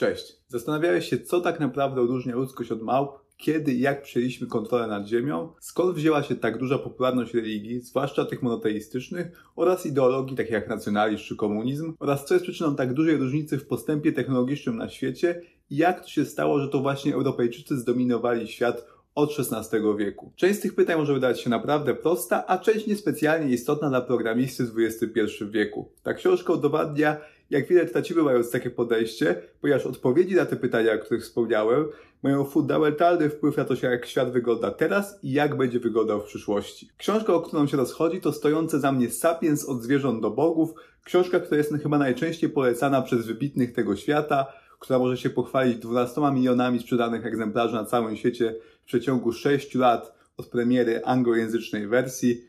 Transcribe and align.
Cześć. 0.00 0.36
Zastanawiałeś 0.48 1.08
się, 1.08 1.18
co 1.18 1.40
tak 1.40 1.60
naprawdę 1.60 2.00
odróżnia 2.00 2.34
ludzkość 2.34 2.72
od 2.72 2.82
małp? 2.82 3.10
Kiedy 3.36 3.72
i 3.72 3.80
jak 3.80 4.02
przejęliśmy 4.02 4.46
kontrolę 4.46 4.86
nad 4.86 5.06
Ziemią? 5.06 5.52
Skąd 5.60 5.96
wzięła 5.96 6.22
się 6.22 6.36
tak 6.36 6.58
duża 6.58 6.78
popularność 6.78 7.34
religii, 7.34 7.80
zwłaszcza 7.80 8.24
tych 8.24 8.42
monoteistycznych, 8.42 9.26
oraz 9.56 9.86
ideologii 9.86 10.36
takich 10.36 10.52
jak 10.52 10.68
nacjonalizm 10.68 11.24
czy 11.24 11.36
komunizm? 11.36 11.94
Oraz 11.98 12.24
co 12.24 12.34
jest 12.34 12.44
przyczyną 12.44 12.76
tak 12.76 12.94
dużej 12.94 13.16
różnicy 13.16 13.58
w 13.58 13.66
postępie 13.66 14.12
technologicznym 14.12 14.76
na 14.76 14.88
świecie? 14.88 15.42
I 15.70 15.76
jak 15.76 16.00
to 16.00 16.08
się 16.08 16.24
stało, 16.24 16.60
że 16.60 16.68
to 16.68 16.80
właśnie 16.80 17.14
Europejczycy 17.14 17.76
zdominowali 17.76 18.48
świat 18.48 18.86
od 19.14 19.30
XVI 19.38 19.78
wieku. 19.98 20.32
Część 20.36 20.58
z 20.58 20.62
tych 20.62 20.74
pytań 20.74 20.98
może 20.98 21.14
wydać 21.14 21.40
się 21.40 21.50
naprawdę 21.50 21.94
prosta, 21.94 22.46
a 22.46 22.58
część 22.58 22.86
niespecjalnie 22.86 23.52
istotna 23.52 23.88
dla 23.88 24.00
programisty 24.00 24.64
XXI 24.76 25.44
wieku. 25.50 25.92
Ta 26.02 26.14
książka 26.14 26.52
udowadnia, 26.52 27.16
jak 27.50 27.66
wiele 27.66 27.86
tracimy 27.86 28.22
mając 28.22 28.50
takie 28.50 28.70
podejście, 28.70 29.42
ponieważ 29.60 29.86
odpowiedzi 29.86 30.34
na 30.34 30.46
te 30.46 30.56
pytania, 30.56 30.94
o 30.94 30.98
których 30.98 31.22
wspomniałem, 31.22 31.86
mają 32.22 32.44
fundamentalny 32.44 33.30
wpływ 33.30 33.56
na 33.56 33.64
to, 33.64 33.74
jak 33.82 34.06
świat 34.06 34.32
wygląda 34.32 34.70
teraz 34.70 35.18
i 35.22 35.32
jak 35.32 35.56
będzie 35.56 35.80
wyglądał 35.80 36.20
w 36.20 36.24
przyszłości. 36.24 36.88
Książka, 36.96 37.34
o 37.34 37.40
którą 37.40 37.66
się 37.66 37.76
rozchodzi, 37.76 38.20
to 38.20 38.32
stojące 38.32 38.80
za 38.80 38.92
mnie 38.92 39.10
Sapiens 39.10 39.64
od 39.64 39.82
zwierząt 39.82 40.22
do 40.22 40.30
bogów, 40.30 40.70
książka, 41.04 41.40
która 41.40 41.58
jest 41.58 41.72
chyba 41.82 41.98
najczęściej 41.98 42.50
polecana 42.50 43.02
przez 43.02 43.26
wybitnych 43.26 43.72
tego 43.72 43.96
świata, 43.96 44.46
która 44.78 44.98
może 44.98 45.16
się 45.16 45.30
pochwalić 45.30 45.78
12 45.78 46.20
milionami 46.32 46.80
sprzedanych 46.80 47.26
egzemplarzy 47.26 47.74
na 47.74 47.84
całym 47.84 48.16
świecie 48.16 48.54
w 48.82 48.84
przeciągu 48.84 49.32
6 49.32 49.74
lat 49.74 50.14
od 50.36 50.46
premiery 50.46 51.04
anglojęzycznej 51.04 51.88
wersji, 51.88 52.44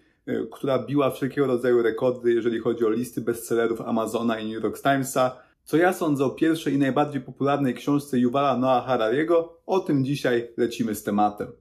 która 0.52 0.80
biła 0.80 1.12
wszelkiego 1.12 1.48
rodzaju 1.48 1.82
rekordy, 1.82 2.34
jeżeli 2.34 2.60
chodzi 2.60 2.86
o 2.86 2.90
listy 2.90 3.22
bestsellerów 3.22 3.82
Amazona 3.82 4.40
i 4.40 4.52
New 4.52 4.64
York 4.64 4.82
Timesa. 4.82 5.38
Co 5.64 5.78
ja 5.78 5.94
sądzę 5.94 6.26
o 6.26 6.30
pierwszej 6.30 6.74
i 6.74 6.78
najbardziej 6.78 7.22
popularnej 7.22 7.74
książce 7.74 8.20
Yuvala 8.20 8.58
Noah 8.58 8.86
Harariego, 8.86 9.62
o 9.66 9.80
tym 9.80 10.06
dzisiaj 10.06 10.48
lecimy 10.58 10.96
z 10.96 11.04
tematem. 11.04 11.52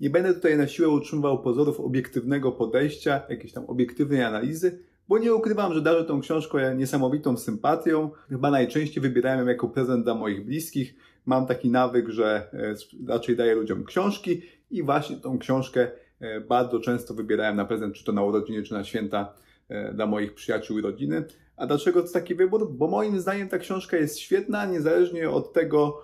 Nie 0.00 0.10
będę 0.10 0.34
tutaj 0.34 0.56
na 0.56 0.68
siłę 0.68 0.88
utrzymywał 0.88 1.42
pozorów 1.42 1.80
obiektywnego 1.80 2.52
podejścia, 2.52 3.22
jakiejś 3.28 3.52
tam 3.52 3.64
obiektywnej 3.64 4.22
analizy, 4.22 4.84
bo 5.10 5.18
nie 5.18 5.34
ukrywam, 5.34 5.74
że 5.74 5.82
darzę 5.82 6.04
tą 6.04 6.20
książkę 6.20 6.74
niesamowitą 6.76 7.36
sympatią. 7.36 8.10
Chyba 8.28 8.50
najczęściej 8.50 9.02
wybierałem 9.02 9.40
ją 9.40 9.46
jako 9.46 9.68
prezent 9.68 10.04
dla 10.04 10.14
moich 10.14 10.44
bliskich. 10.44 10.94
Mam 11.26 11.46
taki 11.46 11.70
nawyk, 11.70 12.08
że 12.08 12.48
e, 12.52 12.74
raczej 13.08 13.36
daję 13.36 13.54
ludziom 13.54 13.84
książki 13.84 14.42
i 14.70 14.82
właśnie 14.82 15.16
tą 15.16 15.38
książkę 15.38 15.88
e, 16.20 16.40
bardzo 16.40 16.80
często 16.80 17.14
wybierałem 17.14 17.56
na 17.56 17.64
prezent, 17.64 17.94
czy 17.94 18.04
to 18.04 18.12
na 18.12 18.22
urodziny, 18.22 18.62
czy 18.62 18.74
na 18.74 18.84
święta 18.84 19.34
e, 19.68 19.94
dla 19.94 20.06
moich 20.06 20.34
przyjaciół 20.34 20.78
i 20.78 20.82
rodziny. 20.82 21.24
A 21.56 21.66
dlaczego 21.66 22.02
to 22.02 22.12
taki 22.12 22.34
wybór? 22.34 22.72
Bo 22.72 22.88
moim 22.88 23.20
zdaniem 23.20 23.48
ta 23.48 23.58
książka 23.58 23.96
jest 23.96 24.18
świetna, 24.18 24.66
niezależnie 24.66 25.30
od 25.30 25.52
tego, 25.52 26.02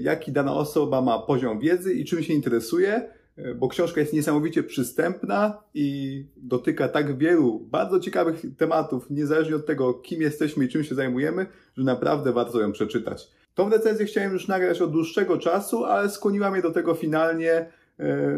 jaki 0.00 0.32
dana 0.32 0.54
osoba 0.54 1.02
ma 1.02 1.18
poziom 1.18 1.60
wiedzy 1.60 1.94
i 1.94 2.04
czym 2.04 2.22
się 2.22 2.32
interesuje 2.32 3.10
bo 3.56 3.68
książka 3.68 4.00
jest 4.00 4.12
niesamowicie 4.12 4.62
przystępna 4.62 5.62
i 5.74 6.24
dotyka 6.36 6.88
tak 6.88 7.18
wielu 7.18 7.60
bardzo 7.60 8.00
ciekawych 8.00 8.42
tematów, 8.56 9.10
niezależnie 9.10 9.56
od 9.56 9.66
tego, 9.66 9.94
kim 9.94 10.22
jesteśmy 10.22 10.64
i 10.64 10.68
czym 10.68 10.84
się 10.84 10.94
zajmujemy, 10.94 11.46
że 11.76 11.84
naprawdę 11.84 12.32
warto 12.32 12.60
ją 12.60 12.72
przeczytać. 12.72 13.30
Tą 13.54 13.70
recenzję 13.70 14.06
chciałem 14.06 14.32
już 14.32 14.48
nagrać 14.48 14.80
od 14.82 14.92
dłuższego 14.92 15.38
czasu, 15.38 15.84
ale 15.84 16.10
skłoniła 16.10 16.50
mnie 16.50 16.62
do 16.62 16.70
tego 16.70 16.94
finalnie 16.94 17.52
e, 17.52 17.66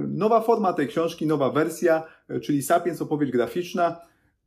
nowa 0.08 0.40
forma 0.40 0.72
tej 0.72 0.88
książki, 0.88 1.26
nowa 1.26 1.50
wersja, 1.50 2.02
e, 2.28 2.40
czyli 2.40 2.62
Sapiens 2.62 3.02
opowieść 3.02 3.32
graficzna. 3.32 4.00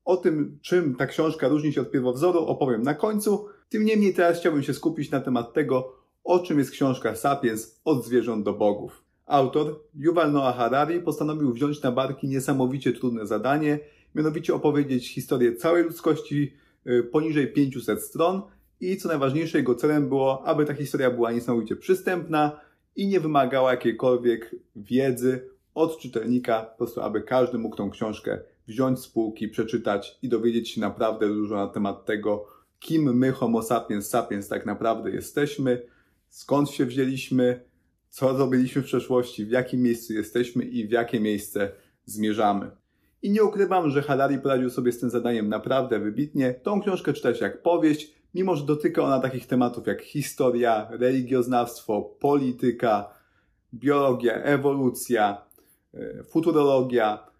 O 0.05 0.17
tym, 0.17 0.57
czym 0.61 0.95
ta 0.95 1.07
książka 1.07 1.47
różni 1.47 1.73
się 1.73 1.81
od 1.81 1.91
pierwowzoru, 1.91 2.39
opowiem 2.39 2.81
na 2.81 2.93
końcu. 2.93 3.45
Tym 3.69 3.85
niemniej 3.85 4.13
teraz 4.13 4.39
chciałbym 4.39 4.63
się 4.63 4.73
skupić 4.73 5.11
na 5.11 5.21
temat 5.21 5.53
tego, 5.53 5.95
o 6.23 6.39
czym 6.39 6.59
jest 6.59 6.71
książka 6.71 7.15
Sapiens 7.15 7.81
od 7.85 8.05
zwierząt 8.05 8.45
do 8.45 8.53
bogów. 8.53 9.03
Autor, 9.31 9.79
Yuval 9.95 10.31
Noah 10.31 10.57
Harari, 10.57 11.01
postanowił 11.01 11.53
wziąć 11.53 11.81
na 11.81 11.91
barki 11.91 12.27
niesamowicie 12.27 12.93
trudne 12.93 13.27
zadanie, 13.27 13.79
mianowicie 14.15 14.55
opowiedzieć 14.55 15.13
historię 15.13 15.55
całej 15.55 15.83
ludzkości 15.83 16.53
y, 16.87 17.03
poniżej 17.03 17.53
500 17.53 18.01
stron 18.03 18.41
i 18.79 18.97
co 18.97 19.07
najważniejsze 19.07 19.57
jego 19.57 19.75
celem 19.75 20.09
było, 20.09 20.47
aby 20.47 20.65
ta 20.65 20.73
historia 20.73 21.11
była 21.11 21.31
niesamowicie 21.31 21.75
przystępna 21.75 22.59
i 22.95 23.07
nie 23.07 23.19
wymagała 23.19 23.71
jakiejkolwiek 23.71 24.55
wiedzy 24.75 25.49
od 25.75 25.99
czytelnika, 25.99 26.61
po 26.61 26.77
prostu 26.77 27.01
aby 27.01 27.21
każdy 27.21 27.57
mógł 27.57 27.75
tą 27.75 27.89
książkę 27.89 28.39
wziąć 28.67 28.99
z 28.99 29.07
półki, 29.07 29.47
przeczytać 29.47 30.17
i 30.21 30.29
dowiedzieć 30.29 30.69
się 30.69 30.81
naprawdę 30.81 31.27
dużo 31.27 31.55
na 31.55 31.67
temat 31.67 32.05
tego, 32.05 32.47
kim 32.79 33.17
my, 33.17 33.31
homo 33.31 33.63
sapiens 33.63 34.09
sapiens, 34.09 34.47
tak 34.47 34.65
naprawdę 34.65 35.11
jesteśmy, 35.11 35.81
skąd 36.29 36.69
się 36.69 36.85
wzięliśmy, 36.85 37.70
co 38.11 38.37
zrobiliśmy 38.37 38.81
w 38.81 38.85
przeszłości, 38.85 39.45
w 39.45 39.51
jakim 39.51 39.81
miejscu 39.81 40.13
jesteśmy 40.13 40.63
i 40.63 40.87
w 40.87 40.91
jakie 40.91 41.19
miejsce 41.19 41.71
zmierzamy. 42.05 42.71
I 43.21 43.31
nie 43.31 43.43
ukrywam, 43.43 43.89
że 43.89 44.01
Harari 44.01 44.39
poradził 44.39 44.69
sobie 44.69 44.91
z 44.91 44.99
tym 44.99 45.09
zadaniem 45.09 45.49
naprawdę 45.49 45.99
wybitnie. 45.99 46.53
Tą 46.53 46.81
książkę 46.81 47.13
czytać 47.13 47.41
jak 47.41 47.61
powieść, 47.61 48.13
mimo 48.33 48.55
że 48.55 48.65
dotyka 48.65 49.01
ona 49.01 49.19
takich 49.19 49.47
tematów 49.47 49.87
jak 49.87 50.01
historia, 50.01 50.87
religioznawstwo, 50.91 52.01
polityka, 52.19 53.09
biologia, 53.73 54.33
ewolucja, 54.33 55.41
e, 55.93 56.23
futurologia, 56.23 57.31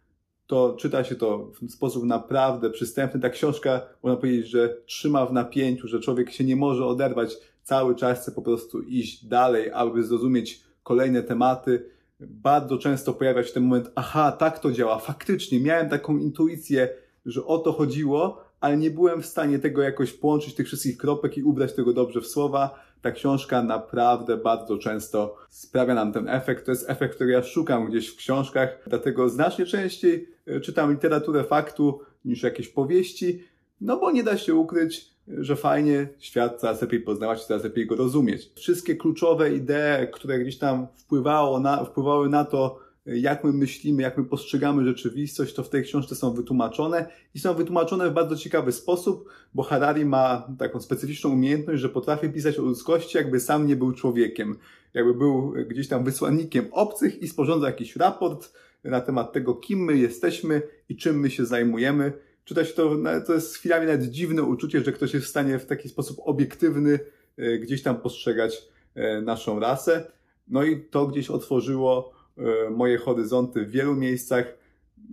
to 0.48 0.76
czyta 0.80 1.04
się 1.04 1.16
to 1.16 1.52
w 1.62 1.72
sposób 1.72 2.04
naprawdę 2.04 2.70
przystępny. 2.70 3.20
Ta 3.20 3.30
książka, 3.30 3.82
można 4.04 4.18
powiedzieć, 4.20 4.48
że 4.48 4.78
trzyma 4.86 5.26
w 5.26 5.34
napięciu, 5.34 5.88
że 5.88 6.00
człowiek 6.00 6.32
się 6.32 6.44
nie 6.44 6.56
może 6.56 6.86
oderwać 6.86 7.38
cały 7.64 7.96
czas 7.96 8.22
chce 8.22 8.32
po 8.32 8.42
prostu 8.42 8.82
iść 8.82 9.26
dalej, 9.26 9.72
aby 9.74 10.04
zrozumieć 10.04 10.62
kolejne 10.84 11.24
tematy. 11.24 11.90
Bardzo 12.20 12.78
często 12.78 13.14
pojawia 13.14 13.44
się 13.44 13.54
ten 13.54 13.64
moment, 13.64 13.92
aha, 13.96 14.32
tak 14.32 14.60
to 14.60 14.72
działa, 14.72 15.00
faktycznie, 15.00 15.60
miałem 15.60 15.90
taką 15.90 16.18
intuicję, 16.18 16.90
że 17.26 17.46
o 17.46 17.58
to 17.58 17.74
chodziło, 17.74 18.44
ale 18.60 18.78
nie 18.78 18.92
byłem 18.92 19.22
w 19.22 19.26
stanie 19.26 19.60
tego 19.60 19.82
jakoś 19.82 20.14
połączyć, 20.14 20.56
tych 20.56 20.68
wszystkich 20.68 20.98
kropek 20.98 21.38
i 21.38 21.44
ubrać 21.44 21.74
tego 21.74 21.94
dobrze 21.94 22.22
w 22.22 22.28
słowa. 22.28 22.80
Ta 23.02 23.12
książka 23.12 23.64
naprawdę 23.64 24.38
bardzo 24.38 24.78
często 24.78 25.36
sprawia 25.50 25.94
nam 25.94 26.14
ten 26.14 26.30
efekt. 26.30 26.66
To 26.66 26.72
jest 26.72 26.90
efekt, 26.90 27.16
który 27.16 27.32
ja 27.32 27.44
szukam 27.44 27.86
gdzieś 27.86 28.08
w 28.08 28.16
książkach, 28.16 28.84
dlatego 28.88 29.30
znacznie 29.30 29.66
częściej 29.66 30.30
e, 30.46 30.60
czytam 30.60 30.92
literaturę 30.92 31.44
faktu 31.44 32.00
niż 32.26 32.44
jakieś 32.44 32.68
powieści, 32.68 33.44
no 33.82 33.98
bo 33.98 34.12
nie 34.12 34.24
da 34.24 34.38
się 34.38 34.56
ukryć, 34.56 35.11
że 35.38 35.56
fajnie 35.56 36.08
świat 36.20 36.60
coraz 36.60 36.82
lepiej 36.82 37.00
poznawać, 37.00 37.46
coraz 37.46 37.64
lepiej 37.64 37.88
go 37.88 37.96
rozumieć. 37.96 38.52
Wszystkie 38.56 38.96
kluczowe 38.96 39.54
idee, 39.54 40.08
które 40.14 40.40
gdzieś 40.40 40.58
tam 40.58 40.88
wpływało 40.98 41.60
na, 41.60 41.86
wpływały 41.86 42.30
na 42.30 42.46
to, 42.46 42.80
jak 43.06 43.44
my 43.44 43.54
myślimy, 43.54 44.04
jak 44.04 44.18
my 44.18 44.26
postrzegamy 44.26 44.86
rzeczywistość, 44.86 45.54
to 45.54 45.64
w 45.64 45.70
tej 45.70 45.84
książce 45.84 46.16
są 46.16 46.34
wytłumaczone 46.34 47.06
i 47.36 47.40
są 47.40 47.54
wytłumaczone 47.54 48.10
w 48.10 48.14
bardzo 48.14 48.36
ciekawy 48.36 48.72
sposób, 48.72 49.30
bo 49.54 49.64
Harari 49.64 50.06
ma 50.06 50.48
taką 50.60 50.82
specyficzną 50.82 51.30
umiejętność, 51.30 51.82
że 51.82 51.90
potrafi 51.90 52.30
pisać 52.30 52.60
o 52.60 52.62
ludzkości, 52.62 53.18
jakby 53.18 53.40
sam 53.40 53.68
nie 53.68 53.76
był 53.76 53.92
człowiekiem, 53.92 54.58
jakby 54.94 55.14
był 55.14 55.54
gdzieś 55.68 55.88
tam 55.88 56.04
wysłannikiem 56.04 56.66
obcych 56.72 57.22
i 57.22 57.28
sporządza 57.28 57.68
jakiś 57.68 57.96
raport 57.96 58.54
na 58.84 59.02
temat 59.02 59.34
tego, 59.34 59.56
kim 59.56 59.80
my 59.80 59.98
jesteśmy 59.98 60.62
i 60.90 60.96
czym 60.96 61.20
my 61.20 61.30
się 61.30 61.46
zajmujemy 61.46 62.14
czytać 62.46 62.74
to, 62.74 62.98
to 63.28 63.34
jest 63.34 63.56
chwilami 63.56 63.86
nawet 63.88 64.04
dziwne 64.04 64.44
uczucie, 64.44 64.82
że 64.82 64.92
ktoś 64.92 65.14
jest 65.14 65.26
w 65.26 65.30
stanie 65.30 65.60
w 65.60 65.66
taki 65.66 65.90
sposób 65.90 66.18
obiektywny 66.24 67.00
e, 67.38 67.58
gdzieś 67.58 67.84
tam 67.84 67.98
postrzegać 67.98 68.68
e, 68.96 69.22
naszą 69.22 69.60
rasę. 69.60 70.12
No 70.48 70.64
i 70.64 70.84
to 70.84 71.08
gdzieś 71.08 71.30
otworzyło 71.30 72.14
e, 72.38 72.70
moje 72.70 72.98
horyzonty 72.98 73.66
w 73.66 73.72
wielu 73.72 73.96
miejscach. 73.96 74.58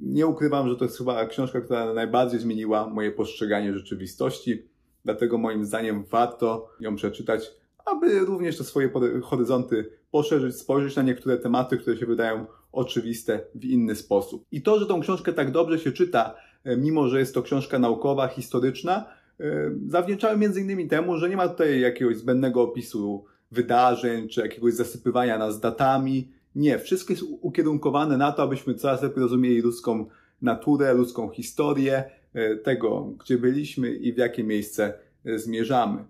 Nie 0.02 0.26
ukrywam, 0.26 0.68
że 0.68 0.76
to 0.76 0.84
jest 0.84 0.98
chyba 0.98 1.26
książka, 1.26 1.60
która 1.60 1.94
najbardziej 1.94 2.40
zmieniła 2.40 2.88
moje 2.88 3.10
postrzeganie 3.10 3.72
rzeczywistości. 3.72 4.62
Dlatego 5.04 5.38
moim 5.38 5.64
zdaniem 5.64 6.04
warto 6.04 6.68
ją 6.80 6.96
przeczytać, 6.96 7.50
aby 7.84 8.18
również 8.18 8.58
te 8.58 8.64
swoje 8.64 8.90
horyzonty 9.22 9.97
poszerzyć, 10.10 10.56
spojrzeć 10.56 10.96
na 10.96 11.02
niektóre 11.02 11.38
tematy, 11.38 11.78
które 11.78 11.96
się 11.96 12.06
wydają 12.06 12.46
oczywiste 12.72 13.40
w 13.54 13.64
inny 13.64 13.94
sposób. 13.94 14.44
I 14.52 14.62
to, 14.62 14.78
że 14.78 14.86
tą 14.86 15.00
książkę 15.00 15.32
tak 15.32 15.50
dobrze 15.50 15.78
się 15.78 15.92
czyta, 15.92 16.34
E, 16.64 16.76
mimo 16.76 17.08
że 17.08 17.18
jest 17.18 17.34
to 17.34 17.42
książka 17.42 17.78
naukowa, 17.78 18.28
historyczna, 18.28 19.06
e, 19.40 19.70
zawdzięczałem 19.86 20.40
między 20.40 20.60
innymi 20.60 20.88
temu, 20.88 21.16
że 21.16 21.28
nie 21.28 21.36
ma 21.36 21.48
tutaj 21.48 21.80
jakiegoś 21.80 22.16
zbędnego 22.16 22.62
opisu 22.62 23.24
wydarzeń, 23.50 24.28
czy 24.28 24.40
jakiegoś 24.40 24.74
zasypywania 24.74 25.38
nas 25.38 25.60
datami. 25.60 26.32
Nie, 26.54 26.78
wszystko 26.78 27.12
jest 27.12 27.24
ukierunkowane 27.40 28.16
na 28.16 28.32
to, 28.32 28.42
abyśmy 28.42 28.74
coraz 28.74 29.02
lepiej 29.02 29.22
rozumieli 29.22 29.60
ludzką 29.60 30.06
naturę, 30.42 30.94
ludzką 30.94 31.28
historię, 31.30 32.04
e, 32.34 32.56
tego, 32.56 33.12
gdzie 33.24 33.38
byliśmy 33.38 33.90
i 33.90 34.12
w 34.12 34.16
jakie 34.16 34.44
miejsce 34.44 34.94
zmierzamy. 35.36 36.04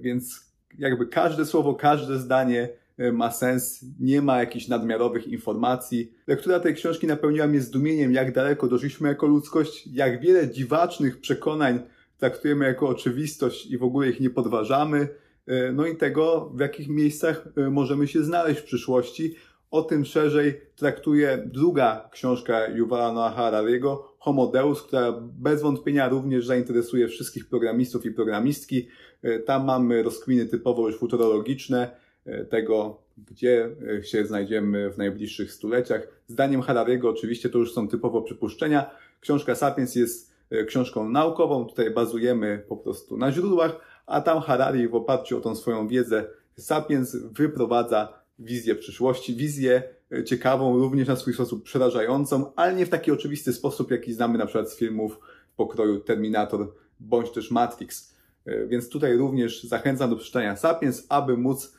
Więc 0.00 0.52
jakby 0.78 1.06
każde 1.06 1.44
słowo, 1.44 1.74
każde 1.74 2.18
zdanie 2.18 2.68
ma 3.12 3.30
sens, 3.30 3.84
nie 4.00 4.22
ma 4.22 4.38
jakichś 4.38 4.68
nadmiarowych 4.68 5.26
informacji. 5.26 6.12
Lektura 6.26 6.60
tej 6.60 6.74
książki 6.74 7.06
napełniła 7.06 7.46
mnie 7.46 7.60
zdumieniem, 7.60 8.12
jak 8.12 8.32
daleko 8.32 8.68
doszliśmy 8.68 9.08
jako 9.08 9.26
ludzkość, 9.26 9.86
jak 9.86 10.20
wiele 10.20 10.50
dziwacznych 10.50 11.20
przekonań 11.20 11.80
traktujemy 12.18 12.64
jako 12.64 12.88
oczywistość 12.88 13.66
i 13.66 13.78
w 13.78 13.82
ogóle 13.82 14.08
ich 14.08 14.20
nie 14.20 14.30
podważamy. 14.30 15.08
E, 15.46 15.72
no 15.72 15.86
i 15.86 15.96
tego, 15.96 16.52
w 16.54 16.60
jakich 16.60 16.88
miejscach 16.88 17.48
e, 17.56 17.70
możemy 17.70 18.08
się 18.08 18.22
znaleźć 18.22 18.60
w 18.60 18.64
przyszłości. 18.64 19.34
O 19.70 19.82
tym 19.82 20.04
szerzej 20.04 20.60
traktuje 20.76 21.48
druga 21.52 22.08
książka 22.12 22.68
Yuvala 22.68 23.12
Noah 23.12 23.34
Harariego, 23.34 24.14
Homo 24.18 24.46
Deus, 24.46 24.82
która 24.82 25.12
bez 25.20 25.62
wątpienia 25.62 26.08
również 26.08 26.46
zainteresuje 26.46 27.08
wszystkich 27.08 27.48
programistów 27.48 28.06
i 28.06 28.10
programistki. 28.10 28.88
E, 29.22 29.38
tam 29.38 29.64
mamy 29.64 30.02
rozkminy 30.02 30.46
typowo 30.46 30.88
już 30.88 30.98
futurologiczne 30.98 32.05
tego, 32.50 32.98
gdzie 33.18 33.70
się 34.02 34.26
znajdziemy 34.26 34.90
w 34.90 34.98
najbliższych 34.98 35.52
stuleciach. 35.52 36.08
Zdaniem 36.26 36.62
Harariego 36.62 37.10
oczywiście 37.10 37.48
to 37.48 37.58
już 37.58 37.74
są 37.74 37.88
typowo 37.88 38.22
przypuszczenia. 38.22 38.90
Książka 39.20 39.54
Sapiens 39.54 39.94
jest 39.94 40.32
książką 40.66 41.08
naukową, 41.08 41.66
tutaj 41.66 41.90
bazujemy 41.90 42.64
po 42.68 42.76
prostu 42.76 43.16
na 43.16 43.32
źródłach, 43.32 43.80
a 44.06 44.20
tam 44.20 44.40
Harari 44.40 44.88
w 44.88 44.94
oparciu 44.94 45.38
o 45.38 45.40
tą 45.40 45.56
swoją 45.56 45.88
wiedzę 45.88 46.24
Sapiens 46.56 47.16
wyprowadza 47.16 48.22
wizję 48.38 48.74
przyszłości, 48.74 49.36
wizję 49.36 49.82
e, 50.12 50.24
ciekawą, 50.24 50.78
również 50.78 51.08
na 51.08 51.16
swój 51.16 51.34
sposób 51.34 51.64
przerażającą, 51.64 52.52
ale 52.56 52.74
nie 52.74 52.86
w 52.86 52.88
taki 52.88 53.10
oczywisty 53.10 53.52
sposób, 53.52 53.90
jaki 53.90 54.12
znamy 54.12 54.38
na 54.38 54.46
przykład 54.46 54.70
z 54.70 54.76
filmów 54.76 55.20
pokroju 55.56 56.00
Terminator 56.00 56.72
bądź 57.00 57.30
też 57.30 57.50
Matrix. 57.50 58.14
E, 58.44 58.66
więc 58.66 58.88
tutaj 58.88 59.16
również 59.16 59.64
zachęcam 59.64 60.10
do 60.10 60.16
przeczytania 60.16 60.56
Sapiens, 60.56 61.06
aby 61.08 61.36
móc 61.36 61.64
e, 61.64 61.76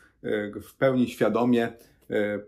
w 0.63 0.75
pełni 0.77 1.09
świadomie 1.09 1.73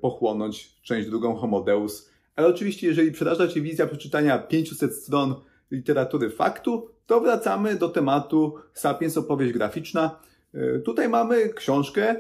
pochłonąć 0.01 0.81
część 0.81 1.09
drugą 1.09 1.35
Homo 1.35 1.61
Deus. 1.61 2.09
Ale 2.35 2.47
oczywiście, 2.47 2.87
jeżeli 2.87 3.11
przeraża 3.11 3.47
Cię 3.47 3.61
wizja 3.61 3.87
przeczytania 3.87 4.37
500 4.37 4.95
stron 4.95 5.35
literatury 5.71 6.29
faktu, 6.29 6.89
to 7.05 7.21
wracamy 7.21 7.75
do 7.75 7.89
tematu 7.89 8.55
Sapiens 8.73 9.17
opowieść 9.17 9.53
graficzna. 9.53 10.19
E, 10.53 10.79
tutaj 10.79 11.09
mamy 11.09 11.49
książkę 11.49 12.09
e, 12.09 12.17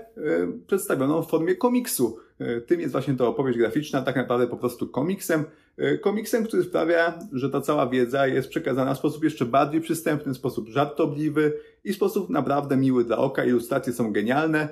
przedstawioną 0.67 1.21
w 1.21 1.29
formie 1.29 1.55
komiksu. 1.55 2.19
E, 2.39 2.61
tym 2.61 2.79
jest 2.79 2.91
właśnie 2.91 3.13
ta 3.13 3.27
opowieść 3.27 3.57
graficzna, 3.57 4.01
tak 4.01 4.15
naprawdę 4.15 4.47
po 4.47 4.57
prostu 4.57 4.87
komiksem. 4.87 5.43
Komiksem, 6.01 6.43
który 6.43 6.63
sprawia, 6.63 7.19
że 7.33 7.49
ta 7.49 7.61
cała 7.61 7.87
wiedza 7.87 8.27
jest 8.27 8.49
przekazana 8.49 8.93
w 8.93 8.97
sposób 8.97 9.23
jeszcze 9.23 9.45
bardziej 9.45 9.81
przystępny, 9.81 10.33
w 10.33 10.37
sposób 10.37 10.69
żartobliwy 10.69 11.53
i 11.83 11.93
w 11.93 11.95
sposób 11.95 12.29
naprawdę 12.29 12.77
miły 12.77 13.03
dla 13.03 13.17
oka. 13.17 13.45
Ilustracje 13.45 13.93
są 13.93 14.13
genialne. 14.13 14.69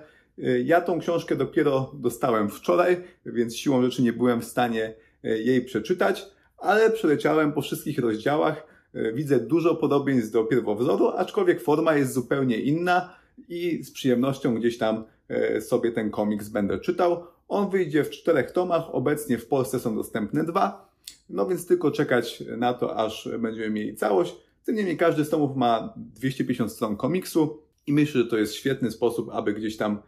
Ja 0.65 0.81
tą 0.81 0.99
książkę 0.99 1.35
dopiero 1.35 1.91
dostałem 1.93 2.49
wczoraj, 2.49 2.97
więc 3.25 3.55
siłą 3.55 3.83
rzeczy 3.83 4.01
nie 4.01 4.13
byłem 4.13 4.41
w 4.41 4.45
stanie 4.45 4.93
jej 5.23 5.61
przeczytać, 5.61 6.25
ale 6.57 6.89
przeleciałem 6.89 7.53
po 7.53 7.61
wszystkich 7.61 7.99
rozdziałach 7.99 8.77
E, 8.97 9.13
widzę 9.13 9.39
dużo 9.39 9.75
podobieństw 9.75 10.31
do 10.31 10.43
pierwowzoru, 10.43 11.07
aczkolwiek 11.07 11.61
forma 11.61 11.95
jest 11.95 12.13
zupełnie 12.13 12.59
inna 12.59 13.13
i 13.49 13.83
z 13.83 13.91
przyjemnością 13.91 14.55
gdzieś 14.55 14.77
tam 14.77 15.03
sobie 15.61 15.91
ten 15.91 16.11
komiks 16.11 16.49
będę 16.49 16.79
czytał. 16.79 17.23
On 17.47 17.69
wyjdzie 17.69 18.03
w 18.03 18.09
czterech 18.09 18.51
tomach, 18.51 18.95
obecnie 18.95 19.37
w 19.37 19.47
Polsce 19.47 19.79
są 19.79 19.95
dostępne 19.95 20.43
dwa, 20.43 20.89
no 21.29 21.45
więc 21.45 21.67
tylko 21.67 21.91
czekać 21.91 22.43
na 22.57 22.73
to, 22.73 22.97
aż 22.97 23.29
będziemy 23.39 23.69
mieli 23.69 23.95
całość. 23.95 24.35
Tym 24.65 24.75
niemniej 24.75 24.97
każdy 24.97 25.25
z 25.25 25.29
tomów 25.29 25.55
ma 25.55 25.93
250 25.95 26.71
stron 26.71 26.97
komiksu 26.97 27.61
i 27.87 27.93
myślę, 27.93 28.21
że 28.21 28.27
to 28.27 28.37
jest 28.37 28.53
świetny 28.53 28.91
sposób, 28.91 29.29
aby 29.33 29.53
gdzieś 29.53 29.77
tam 29.77 30.01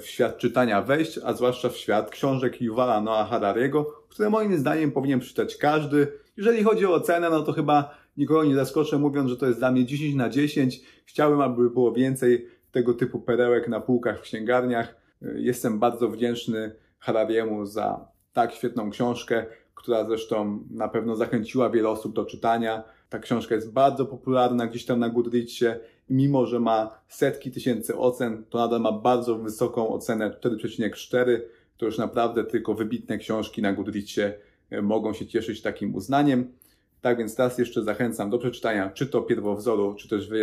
w 0.00 0.06
świat 0.06 0.38
czytania 0.38 0.82
wejść, 0.82 1.18
a 1.24 1.32
zwłaszcza 1.32 1.68
w 1.68 1.76
świat 1.76 2.10
książek 2.10 2.60
Yuvala 2.60 3.00
Noah 3.00 3.30
Harariego, 3.30 3.84
które 4.08 4.30
moim 4.30 4.58
zdaniem 4.58 4.92
powinien 4.92 5.20
przeczytać 5.20 5.56
każdy. 5.56 6.12
Jeżeli 6.36 6.62
chodzi 6.62 6.86
o 6.86 7.00
cenę, 7.00 7.30
no 7.30 7.42
to 7.42 7.52
chyba 7.52 7.94
nikogo 8.16 8.44
nie 8.44 8.54
zaskoczę 8.54 8.98
mówiąc, 8.98 9.30
że 9.30 9.36
to 9.36 9.46
jest 9.46 9.58
dla 9.58 9.72
mnie 9.72 9.84
10 9.84 10.14
na 10.14 10.28
10. 10.28 10.80
Chciałem, 11.04 11.40
aby 11.40 11.70
było 11.70 11.92
więcej 11.92 12.46
tego 12.72 12.94
typu 12.94 13.20
perełek 13.20 13.68
na 13.68 13.80
półkach 13.80 14.18
w 14.18 14.22
księgarniach. 14.22 14.96
Jestem 15.34 15.78
bardzo 15.78 16.08
wdzięczny 16.08 16.76
Harariemu 16.98 17.66
za 17.66 18.08
tak 18.32 18.52
świetną 18.52 18.90
książkę, 18.90 19.46
która 19.74 20.04
zresztą 20.04 20.64
na 20.70 20.88
pewno 20.88 21.16
zachęciła 21.16 21.70
wiele 21.70 21.88
osób 21.88 22.14
do 22.14 22.24
czytania. 22.24 22.84
Ta 23.08 23.18
książka 23.18 23.54
jest 23.54 23.72
bardzo 23.72 24.06
popularna 24.06 24.66
gdzieś 24.66 24.86
tam 24.86 24.98
na 24.98 25.08
Goodreadsie 25.08 25.66
mimo, 26.10 26.46
że 26.46 26.60
ma 26.60 27.00
setki 27.08 27.50
tysięcy 27.50 27.96
ocen, 27.96 28.44
to 28.50 28.58
nadal 28.58 28.80
ma 28.80 28.92
bardzo 28.92 29.38
wysoką 29.38 29.88
ocenę 29.88 30.30
4,4. 30.30 31.40
To 31.76 31.86
już 31.86 31.98
naprawdę 31.98 32.44
tylko 32.44 32.74
wybitne 32.74 33.18
książki 33.18 33.62
na 33.62 33.72
Goodreadsie 33.72 34.32
e, 34.70 34.82
mogą 34.82 35.12
się 35.12 35.26
cieszyć 35.26 35.62
takim 35.62 35.94
uznaniem. 35.94 36.52
Tak 37.00 37.18
więc 37.18 37.36
teraz 37.36 37.58
jeszcze 37.58 37.84
zachęcam 37.84 38.30
do 38.30 38.38
przeczytania 38.38 38.90
czy 38.90 39.06
to 39.06 39.22
pierwowzoru, 39.22 39.94
czy 39.94 40.08
też 40.08 40.30
e, 40.30 40.34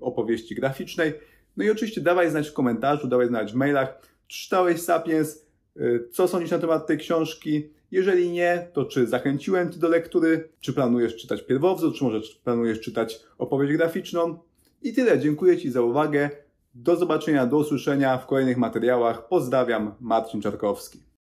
opowieści 0.00 0.54
graficznej. 0.54 1.12
No 1.56 1.64
i 1.64 1.70
oczywiście 1.70 2.00
dawaj 2.00 2.30
znać 2.30 2.48
w 2.48 2.52
komentarzu, 2.52 3.08
dawaj 3.08 3.28
znać 3.28 3.52
w 3.52 3.54
mailach, 3.54 4.00
czy 4.26 4.42
czytałeś 4.42 4.80
Sapiens, 4.80 5.46
e, 5.76 5.80
co 6.10 6.28
sądzisz 6.28 6.50
na 6.50 6.58
temat 6.58 6.86
tej 6.86 6.98
książki. 6.98 7.70
Jeżeli 7.90 8.30
nie, 8.30 8.68
to 8.72 8.84
czy 8.84 9.06
zachęciłem 9.06 9.72
Cię 9.72 9.78
do 9.78 9.88
lektury, 9.88 10.48
czy 10.60 10.72
planujesz 10.72 11.16
czytać 11.16 11.42
pierwowzór, 11.42 11.94
czy 11.94 12.04
może 12.04 12.20
planujesz 12.44 12.80
czytać 12.80 13.20
opowieść 13.38 13.72
graficzną. 13.72 14.38
I 14.82 14.92
tyle. 14.92 15.18
Dziękuję 15.18 15.58
Ci 15.58 15.70
za 15.70 15.82
uwagę. 15.82 16.30
Do 16.74 16.96
zobaczenia, 16.96 17.46
do 17.46 17.56
usłyszenia 17.56 18.18
w 18.18 18.26
kolejnych 18.26 18.56
materiałach. 18.56 19.28
Pozdrawiam, 19.28 19.94
Marcin 20.00 20.42
Czarkowski. 20.42 21.09